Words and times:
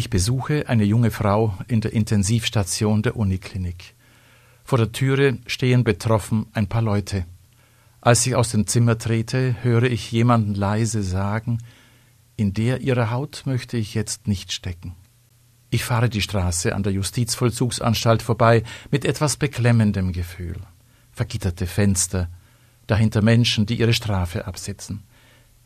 Ich 0.00 0.08
besuche 0.08 0.66
eine 0.66 0.84
junge 0.84 1.10
Frau 1.10 1.58
in 1.68 1.82
der 1.82 1.92
Intensivstation 1.92 3.02
der 3.02 3.16
Uniklinik. 3.16 3.94
Vor 4.64 4.78
der 4.78 4.92
Türe 4.92 5.36
stehen 5.44 5.84
betroffen 5.84 6.46
ein 6.54 6.68
paar 6.68 6.80
Leute. 6.80 7.26
Als 8.00 8.26
ich 8.26 8.34
aus 8.34 8.50
dem 8.50 8.66
Zimmer 8.66 8.96
trete, 8.96 9.56
höre 9.62 9.82
ich 9.82 10.10
jemanden 10.10 10.54
leise 10.54 11.02
sagen, 11.02 11.58
in 12.38 12.54
der 12.54 12.80
ihre 12.80 13.10
Haut 13.10 13.42
möchte 13.44 13.76
ich 13.76 13.92
jetzt 13.92 14.26
nicht 14.26 14.54
stecken. 14.54 14.94
Ich 15.68 15.84
fahre 15.84 16.08
die 16.08 16.22
Straße 16.22 16.74
an 16.74 16.82
der 16.82 16.94
Justizvollzugsanstalt 16.94 18.22
vorbei 18.22 18.62
mit 18.90 19.04
etwas 19.04 19.36
beklemmendem 19.36 20.14
Gefühl. 20.14 20.56
Vergitterte 21.12 21.66
Fenster, 21.66 22.30
dahinter 22.86 23.20
Menschen, 23.20 23.66
die 23.66 23.78
ihre 23.78 23.92
Strafe 23.92 24.46
absitzen. 24.46 25.02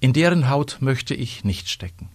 In 0.00 0.12
deren 0.12 0.50
Haut 0.50 0.78
möchte 0.80 1.14
ich 1.14 1.44
nicht 1.44 1.68
stecken. 1.68 2.10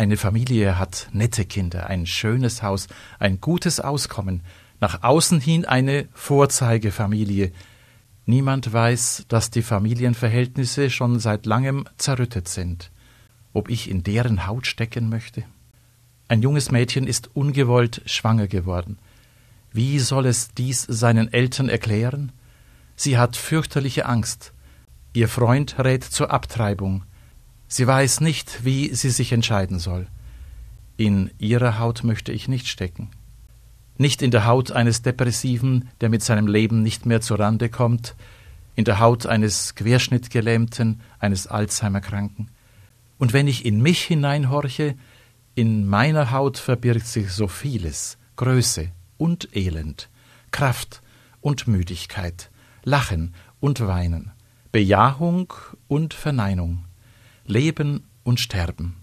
Eine 0.00 0.16
Familie 0.16 0.78
hat 0.78 1.10
nette 1.12 1.44
Kinder, 1.44 1.88
ein 1.88 2.06
schönes 2.06 2.62
Haus, 2.62 2.86
ein 3.18 3.38
gutes 3.38 3.80
Auskommen, 3.80 4.40
nach 4.80 5.02
außen 5.02 5.40
hin 5.40 5.66
eine 5.66 6.08
Vorzeigefamilie. 6.14 7.52
Niemand 8.24 8.72
weiß, 8.72 9.26
dass 9.28 9.50
die 9.50 9.60
Familienverhältnisse 9.60 10.88
schon 10.88 11.18
seit 11.18 11.44
langem 11.44 11.84
zerrüttet 11.98 12.48
sind. 12.48 12.90
Ob 13.52 13.68
ich 13.68 13.90
in 13.90 14.02
deren 14.02 14.46
Haut 14.46 14.66
stecken 14.66 15.10
möchte? 15.10 15.42
Ein 16.28 16.40
junges 16.40 16.70
Mädchen 16.70 17.06
ist 17.06 17.36
ungewollt 17.36 18.00
schwanger 18.06 18.46
geworden. 18.46 18.98
Wie 19.70 19.98
soll 19.98 20.24
es 20.24 20.48
dies 20.54 20.80
seinen 20.80 21.30
Eltern 21.30 21.68
erklären? 21.68 22.32
Sie 22.96 23.18
hat 23.18 23.36
fürchterliche 23.36 24.06
Angst. 24.06 24.54
Ihr 25.12 25.28
Freund 25.28 25.78
rät 25.78 26.04
zur 26.04 26.30
Abtreibung. 26.30 27.04
Sie 27.72 27.86
weiß 27.86 28.20
nicht, 28.20 28.64
wie 28.64 28.92
sie 28.96 29.10
sich 29.10 29.30
entscheiden 29.30 29.78
soll. 29.78 30.08
In 30.96 31.30
ihrer 31.38 31.78
Haut 31.78 32.02
möchte 32.02 32.32
ich 32.32 32.48
nicht 32.48 32.66
stecken. 32.66 33.10
Nicht 33.96 34.22
in 34.22 34.32
der 34.32 34.44
Haut 34.44 34.72
eines 34.72 35.02
Depressiven, 35.02 35.88
der 36.00 36.08
mit 36.08 36.20
seinem 36.24 36.48
Leben 36.48 36.82
nicht 36.82 37.06
mehr 37.06 37.20
zurande 37.20 37.68
kommt, 37.68 38.16
in 38.74 38.84
der 38.84 38.98
Haut 38.98 39.24
eines 39.24 39.76
Querschnittgelähmten, 39.76 41.00
eines 41.20 41.46
Alzheimerkranken. 41.46 42.50
Und 43.18 43.32
wenn 43.32 43.46
ich 43.46 43.64
in 43.64 43.80
mich 43.80 44.02
hineinhorche, 44.02 44.96
in 45.54 45.86
meiner 45.86 46.32
Haut 46.32 46.58
verbirgt 46.58 47.06
sich 47.06 47.30
so 47.30 47.46
vieles, 47.46 48.18
Größe 48.34 48.88
und 49.16 49.54
Elend, 49.54 50.08
Kraft 50.50 51.02
und 51.40 51.68
Müdigkeit, 51.68 52.50
Lachen 52.82 53.32
und 53.60 53.86
Weinen, 53.86 54.32
Bejahung 54.72 55.52
und 55.86 56.14
Verneinung, 56.14 56.84
Leben 57.50 58.08
und 58.22 58.40
Sterben. 58.40 58.96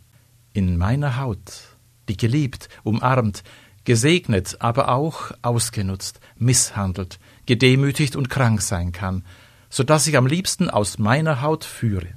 In 0.53 0.77
meiner 0.77 1.17
Haut, 1.17 1.77
die 2.09 2.17
geliebt, 2.17 2.69
umarmt, 2.83 3.43
gesegnet, 3.83 4.57
aber 4.59 4.89
auch 4.89 5.31
ausgenutzt, 5.41 6.19
misshandelt, 6.37 7.19
gedemütigt 7.45 8.15
und 8.15 8.29
krank 8.29 8.61
sein 8.61 8.91
kann, 8.91 9.23
so 9.69 9.83
dass 9.83 10.07
ich 10.07 10.17
am 10.17 10.25
liebsten 10.25 10.69
aus 10.69 10.97
meiner 10.97 11.41
Haut 11.41 11.65
führe. 11.65 12.15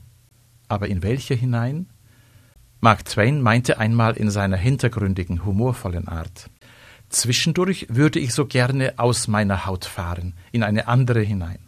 Aber 0.69 0.89
in 0.89 1.03
welche 1.03 1.35
hinein? 1.35 1.91
Mark 2.81 3.05
Twain 3.05 3.43
meinte 3.43 3.79
einmal 3.79 4.17
in 4.17 4.31
seiner 4.31 4.57
hintergründigen, 4.57 5.45
humorvollen 5.45 6.09
Art 6.09 6.49
Zwischendurch 7.11 7.87
würde 7.91 8.21
ich 8.21 8.33
so 8.33 8.47
gerne 8.47 8.95
aus 8.97 9.27
meiner 9.27 9.67
Haut 9.67 9.85
fahren, 9.85 10.35
in 10.53 10.63
eine 10.63 10.87
andere 10.87 11.21
hinein. 11.21 11.59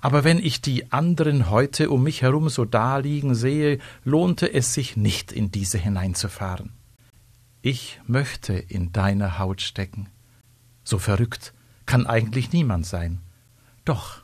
Aber 0.00 0.24
wenn 0.24 0.38
ich 0.38 0.62
die 0.62 0.92
anderen 0.92 1.50
heute 1.50 1.90
um 1.90 2.02
mich 2.02 2.22
herum 2.22 2.48
so 2.48 2.64
daliegen 2.64 3.34
sehe, 3.34 3.78
lohnte 4.04 4.52
es 4.52 4.72
sich 4.72 4.96
nicht, 4.96 5.32
in 5.32 5.50
diese 5.50 5.78
hineinzufahren. 5.78 6.72
Ich 7.62 8.00
möchte 8.06 8.54
in 8.54 8.92
deiner 8.92 9.38
Haut 9.38 9.60
stecken. 9.60 10.08
So 10.82 10.98
verrückt 10.98 11.52
kann 11.84 12.06
eigentlich 12.06 12.52
niemand 12.52 12.86
sein. 12.86 13.20
Doch, 13.84 14.22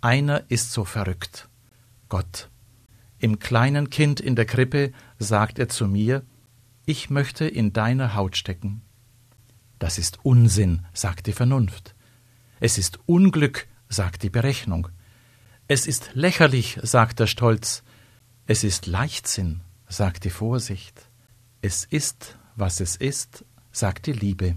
einer 0.00 0.44
ist 0.48 0.72
so 0.72 0.84
verrückt. 0.84 1.48
Gott. 2.08 2.50
Im 3.18 3.38
kleinen 3.38 3.88
Kind 3.88 4.20
in 4.20 4.36
der 4.36 4.44
Krippe 4.44 4.92
sagt 5.18 5.58
er 5.58 5.68
zu 5.68 5.86
mir, 5.86 6.22
ich 6.84 7.08
möchte 7.08 7.46
in 7.46 7.72
deiner 7.72 8.14
Haut 8.14 8.36
stecken. 8.36 8.82
Das 9.78 9.98
ist 9.98 10.18
Unsinn, 10.22 10.84
sagt 10.92 11.26
die 11.26 11.32
Vernunft. 11.32 11.94
Es 12.60 12.76
ist 12.76 12.98
Unglück, 13.06 13.66
sagt 13.88 14.22
die 14.22 14.30
Berechnung. 14.30 14.88
Es 15.68 15.88
ist 15.88 16.10
lächerlich, 16.14 16.78
sagt 16.82 17.18
der 17.18 17.26
Stolz. 17.26 17.82
Es 18.46 18.62
ist 18.62 18.86
Leichtsinn, 18.86 19.62
sagt 19.88 20.22
die 20.22 20.30
Vorsicht. 20.30 21.08
Es 21.60 21.84
ist, 21.84 22.36
was 22.54 22.78
es 22.78 22.94
ist, 22.94 23.44
sagt 23.72 24.06
die 24.06 24.12
Liebe. 24.12 24.54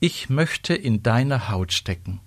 Ich 0.00 0.30
möchte 0.30 0.74
in 0.74 1.02
deiner 1.02 1.50
Haut 1.50 1.74
stecken. 1.74 2.20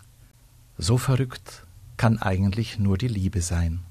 So 0.77 0.99
verrückt 0.99 1.65
kann 1.97 2.19
eigentlich 2.19 2.77
nur 2.77 2.97
die 2.99 3.07
Liebe 3.07 3.41
sein. 3.41 3.81